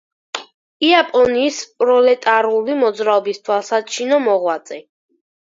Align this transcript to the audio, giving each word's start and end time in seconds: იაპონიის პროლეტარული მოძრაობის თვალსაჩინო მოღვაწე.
იაპონიის 0.87 1.59
პროლეტარული 1.81 2.79
მოძრაობის 2.81 3.43
თვალსაჩინო 3.45 4.21
მოღვაწე. 4.27 4.83